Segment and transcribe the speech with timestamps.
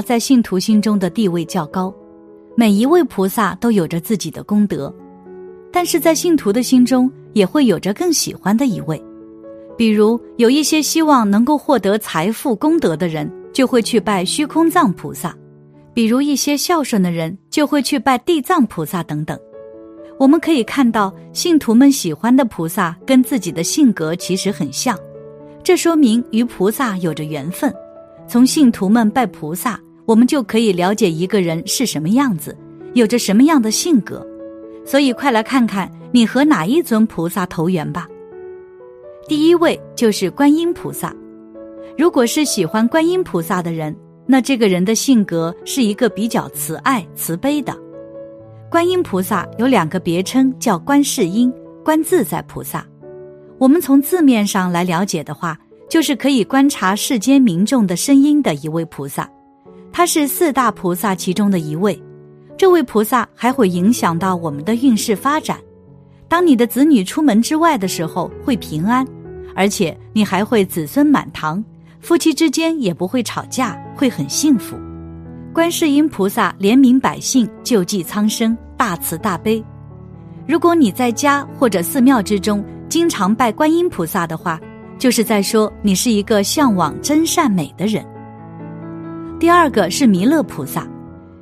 [0.00, 1.94] 在信徒心中的地位较高，
[2.56, 4.92] 每一位菩萨都有着自己的功德，
[5.72, 9.02] 但是在信徒的心中也会有着更喜欢的一位。
[9.76, 15.30] 比如有一些希望能够获得财富功德的人，就会去拜虚空藏菩萨；
[15.94, 19.38] 比如一些孝顺的人，就会去拜地藏菩萨等等。
[20.18, 24.98] 我们可以看到，信徒们喜欢的菩萨跟自己的性格其实很像，
[25.62, 27.72] 这说明与菩萨有着缘分。
[28.26, 32.56] 从信徒们拜菩萨，我们就可以了解一个人是什么样子，
[32.94, 34.26] 有着什么样的性格。
[34.82, 38.08] 所以，快来看看你和哪一尊菩萨投缘吧。
[39.28, 41.14] 第一位就是观音菩萨。
[41.98, 43.94] 如果是喜欢观音菩萨的人，
[44.24, 47.76] 那这个人的性格是一个比较慈爱、慈悲的。
[48.70, 51.52] 观音菩萨有两个别称，叫观世音、
[51.84, 52.82] 观自在菩萨。
[53.58, 59.28] 我们从字面上来了解的话，就是可以观察世间民众的声音的一位菩萨。
[59.92, 62.00] 他是四大菩萨其中的一位。
[62.56, 65.58] 这位菩萨还会影响到我们的运势发展。
[66.28, 69.06] 当你的子女出门之外的时候，会平安。
[69.54, 71.64] 而且你还会子孙满堂，
[72.00, 74.76] 夫妻之间也不会吵架，会很幸福。
[75.52, 79.60] 观世音菩萨怜悯百姓，救济苍生，大慈大悲。
[80.46, 84.60] 如果你在家或者寺庙之中经常拜观音菩萨的话，
[84.96, 88.06] 就是在说你是一个向往真善美的人。
[89.38, 90.86] 第二个是弥勒菩萨，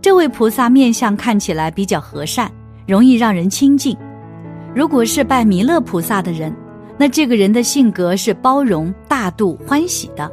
[0.00, 2.50] 这位菩萨面相看起来比较和善，
[2.86, 3.96] 容易让人亲近。
[4.74, 6.54] 如果是拜弥勒菩萨的人。
[6.96, 10.30] 那这个人的性格是包容、大度、欢喜的。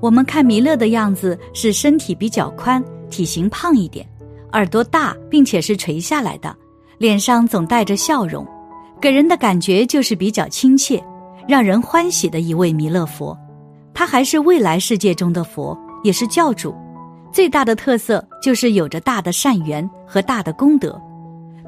[0.00, 4.04] 我们看弥勒的样子是身体比较宽，体型胖一点，
[4.50, 6.52] 耳朵大，并且是垂下来的，
[6.98, 8.44] 脸上总带着笑容，
[9.00, 11.00] 给人的感觉就是比较亲切，
[11.46, 13.38] 让人欢喜的一位弥勒佛。
[13.94, 16.74] 他还是未来世界中的佛，也是教主。
[17.32, 21.00] 最大的特色就是有着大的善缘和大的功德，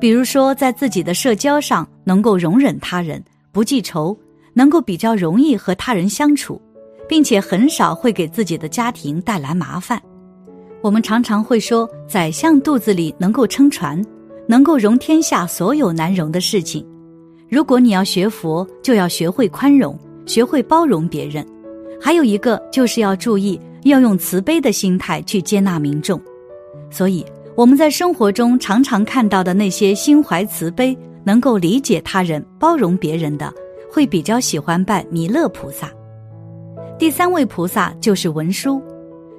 [0.01, 3.23] 比如说在自己的社交上能够容忍他人，
[3.53, 4.17] 不记仇。
[4.57, 6.63] 能够比较容易和他人相处，
[7.09, 10.01] 并且很少会给自己的家庭带来麻烦。
[10.81, 14.01] 我们常常会说，宰相肚子里能够撑船，
[14.47, 16.87] 能够容天下所有难容的事情。
[17.49, 21.45] 如果你要学佛，就要学会宽容，学会包容别人。
[22.01, 26.21] 还有一个就是要注意，要用慈悲的心态去接纳民众。
[26.91, 27.25] 所以
[27.57, 33.51] 我们在生活中常常看到的那些心怀慈悲、能够理解他人、包容别人的。
[33.95, 35.89] 会比较喜欢拜弥勒菩萨。
[36.99, 38.83] 第三位菩萨就是文殊，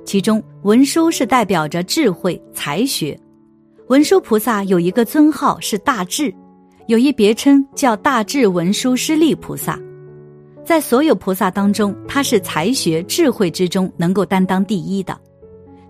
[0.05, 3.19] 其中文殊是代表着智慧才学。
[3.89, 6.34] 文殊菩萨有一个尊号是大智，
[6.88, 9.78] 有一别称叫大智文殊师利菩萨。
[10.65, 15.15] 在所有菩萨当中，他是才学智慧之中能够担当第一的，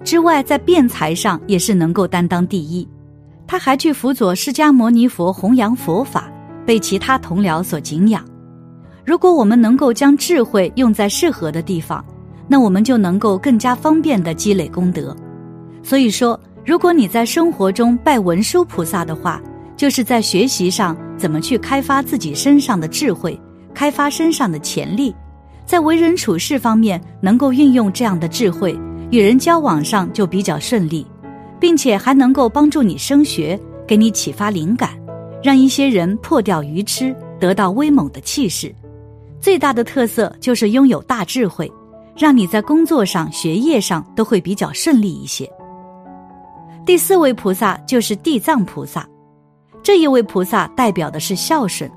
[0.03, 2.87] 之外在辩才上也是能够担当第一。
[3.47, 6.29] 他还去辅佐释迦牟尼佛弘扬佛法，
[6.65, 8.23] 被其他同僚所敬仰。
[9.05, 12.03] 如果我们能够将智慧用在适合的地方，
[12.47, 15.15] 那我们就能够更加方便的积累功德。
[15.83, 19.41] 所以说，如果你在生活中拜文殊菩萨的话，
[19.77, 23.39] 就是在学习上怎么去开发自己身上的智慧，
[23.75, 25.13] 开发身上的潜力，
[25.65, 28.75] 在为人处事方面能够运用这样的智慧，
[29.11, 31.05] 与人交往上就比较顺利，
[31.59, 34.91] 并且还能够帮助你升学，给你启发灵感，
[35.43, 38.73] 让一些人破掉愚痴，得到威猛的气势。
[39.41, 41.71] 最大的特色就是拥有大智慧，
[42.17, 45.47] 让你在工作上、学业上都会比较顺利一些。
[46.85, 49.07] 第四位菩萨就是地藏菩萨，
[49.83, 51.89] 这一位菩萨代表的是孝顺。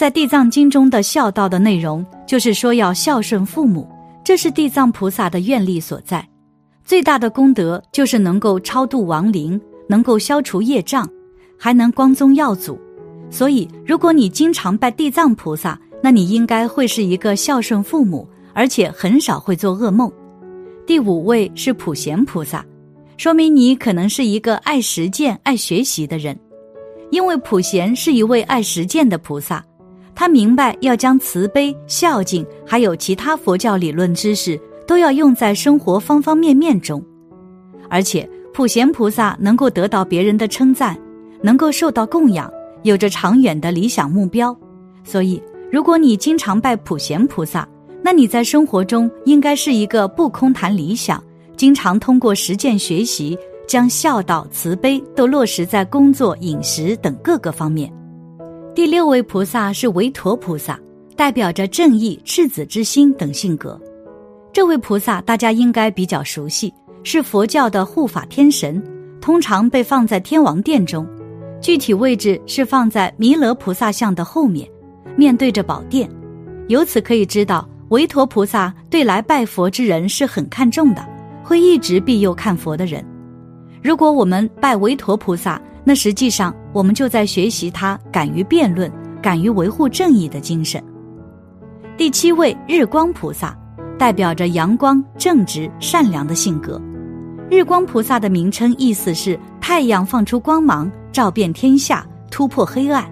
[0.00, 3.86] 在地藏经中的孝道的内容，就是说要孝顺父母，
[4.24, 6.26] 这是地藏菩萨的愿力所在。
[6.82, 11.06] 最大的功德就是能够超度亡灵，能够消除业障，
[11.58, 12.80] 还能光宗耀祖。
[13.28, 20.10] 所以，如果你经常拜地藏菩萨，那你应该会是一个孝顺父母，而且很少会做噩梦。
[20.86, 22.64] 第五位是普贤菩萨，
[23.18, 26.34] 说明你可能是一个爱实践、爱学习的人，
[27.10, 29.62] 因为普贤是一位爱实践的菩萨，
[30.20, 37.02] 他明白要将慈悲、孝敬，还有其他佛教理论知识都要用在生活方方面面中，
[37.88, 40.94] 而且普贤菩萨能够得到别人的称赞，
[41.40, 42.52] 能够受到供养，
[42.82, 44.54] 有着长远的理想目标，
[45.04, 45.42] 所以。
[45.72, 47.66] 如果你经常拜普贤菩萨，
[48.02, 51.24] 那你在生活中应该是一个不空谈理想，
[51.56, 57.90] 经常通过实践学习，将孝道、慈悲都落实在工作、饮食等各个方面。
[58.80, 60.80] 第六位菩萨是维陀菩萨，
[61.14, 63.78] 代表着正义、赤子之心等性格。
[64.54, 66.72] 这位菩萨大家应该比较熟悉，
[67.04, 68.82] 是佛教的护法天神，
[69.20, 71.06] 通常被放在天王殿中，
[71.60, 74.66] 具体位置是放在弥勒菩萨像的后面，
[75.14, 76.08] 面对着宝殿。
[76.68, 81.06] 由此可以知道，韦陀菩萨对来拜佛之人是很看重的，
[81.44, 83.04] 会一直庇佑看佛的人。
[83.82, 85.60] 如果我们拜韦陀菩萨，
[85.90, 88.88] 那实际上我们就在学习他敢于辩论、
[89.20, 90.80] 敢于维护正义的精神。
[91.96, 93.58] 第七位日光菩萨，
[93.98, 96.80] 代表着阳光、正直、善良的性格。
[97.50, 103.04] 日光菩萨的名称意思是太阳放出光芒，照遍天下，突破黑暗。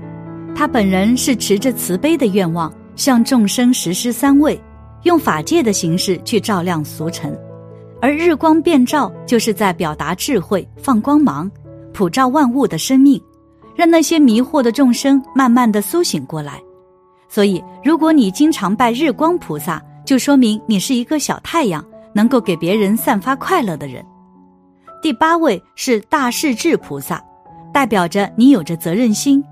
[0.54, 2.72] 他本人是持着慈悲的愿望。
[2.94, 4.56] 向众生实施三位，
[5.02, 7.36] 用法界的形式去照亮俗尘，
[8.00, 11.50] 而日光遍照就是在表达智慧，放光芒，
[11.98, 13.20] 普照万物的生命，
[13.74, 16.62] 让那些迷惑的众生慢慢的苏醒过来。
[17.28, 21.84] 所以，如果你经常拜日光菩萨，就说明你是一个小太阳，
[22.14, 24.00] 能够给别人散发快乐的人。
[25.02, 27.20] 第八位是大势至菩萨，
[27.74, 29.42] 代表着你有着责任心。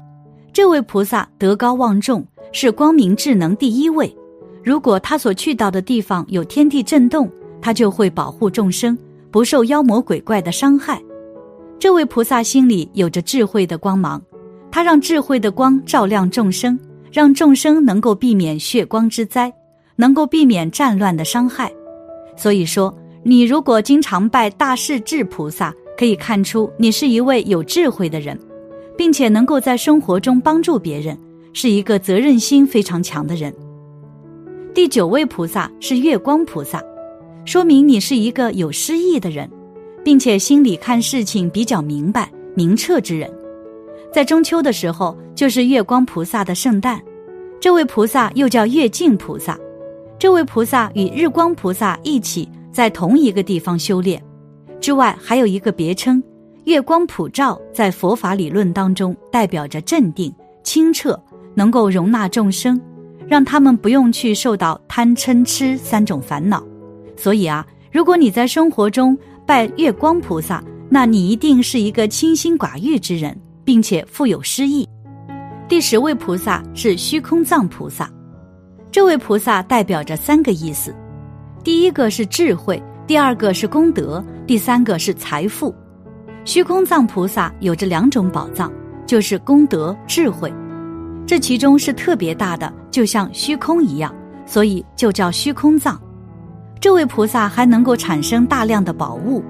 [0.53, 2.25] 这位菩萨德高望重。
[2.53, 4.17] 是光明智能第一位。
[4.63, 7.29] 如果他所去到的地方有天地震动，
[7.61, 8.97] 他就会保护众生
[9.33, 11.03] 不受妖魔鬼怪的伤害。
[11.79, 14.21] 这位菩萨心里有着智慧的光芒，
[14.71, 16.79] 他让智慧的光照亮众生，
[17.13, 19.53] 让众生能够避免血光之灾，
[19.95, 21.71] 能够避免战乱的伤害。
[22.37, 28.39] 所以说，你如果经常拜大势至菩萨，可以看出你是一位有智慧的人，
[28.97, 31.17] 并且能够在生活中帮助别人。
[31.59, 33.51] 是一个责任心非常强的人。
[34.75, 36.83] 第九位菩萨是月光菩萨，
[37.47, 39.51] 说明你是一个有诗意的人，
[40.07, 43.29] 并且心里看事情比较明白明澈之人。
[44.13, 47.03] 在中秋的时候，就是月光菩萨的圣诞，
[47.59, 49.59] 这位菩萨又叫月净菩萨。
[50.17, 54.23] 这位菩萨与日光菩萨一起在同一个地方修炼，
[54.81, 56.23] 之外还有一个别称
[56.67, 57.61] “月光普照”。
[57.75, 60.33] 在佛法理论当中，代表着镇定、
[60.63, 61.21] 清澈。
[61.57, 62.81] 能够容纳众生，
[63.27, 66.63] 让他们不用去受到贪嗔痴三种烦恼。
[67.17, 74.87] 所以啊，如果你在生活中拜月光菩萨，那你一定是一个清心寡欲之人，并且富有诗意。
[75.69, 78.11] 第十位菩萨是虚空藏菩萨，
[78.91, 80.93] 这位菩萨代表着三个意思：
[81.63, 85.73] 第一个是智慧，第二个是功德，第三个是财富。
[86.45, 88.73] 虚空藏菩萨有着两种宝藏，
[89.07, 90.53] 就是功德、智慧。
[91.25, 94.13] 这其中是特别大的，就像虚空一样，
[94.45, 96.01] 所以就叫虚空藏。
[96.87, 99.43] 这位菩萨还能够产生大量的宝物，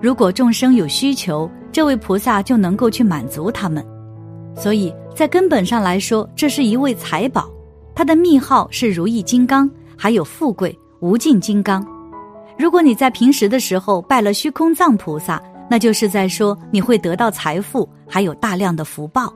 [0.00, 3.84] 如果众生有需求，这位菩萨就能够去满足他们。
[4.54, 7.50] 所以在根本上来说，这是一位财宝，
[7.92, 11.84] 它的密号是如意金刚，还有富贵无尽金刚。
[12.56, 19.34] 如果你在平时的时候拜了虚空藏菩萨，那就是在说你会得到财富，还有大量的福报。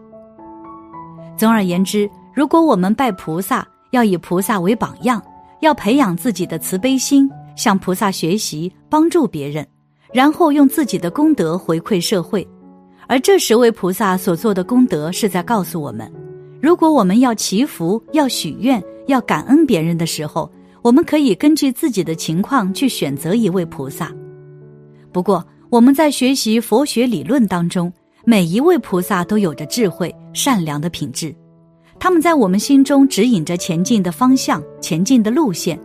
[1.37, 5.21] 总而言之，如果我们拜菩萨，要以菩萨为榜样，
[5.63, 9.67] 要培养自己的慈悲心，向菩萨学习，帮助别人，
[10.13, 12.47] 然后用自己的功德回馈社会。
[13.07, 16.11] 而这十位菩萨所做的功德，是在告诉我们：
[16.61, 20.51] 如果我们要祈福、要许愿、要感恩别人的时候，
[20.83, 24.13] 我们可以根据自己的情况去选择一位菩萨。
[25.13, 27.93] 不过，我们在学习佛学理论当中。
[28.23, 31.35] 每一位菩萨都有着智慧、善良的品质，
[31.99, 35.81] 他们在我们心中指引着前进的方向、前进的路线，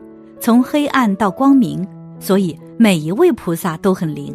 [0.45, 1.83] 从黑暗到光明。
[2.19, 4.31] 所以每一位菩萨都很灵。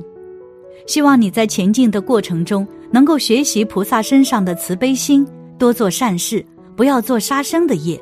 [0.89, 5.25] 希望你在前进的过程中能够学习菩萨身上的慈悲心，
[5.57, 7.97] 多做善事，不要做杀生的业，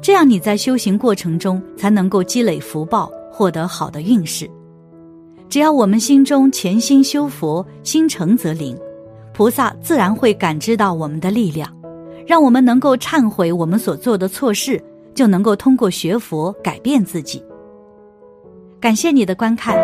[0.00, 4.48] 这样你在修行过程中才能够积累福报，获得好的运势。
[5.48, 8.78] 只要我们心中潜心修佛，心诚则灵。
[9.34, 11.68] 菩萨自然会感知到我们的力量，
[12.24, 14.80] 让我们能够忏悔我们所做的错事，
[15.12, 17.42] 就能够通过学佛改变自己。
[18.80, 19.76] 感谢你的观看。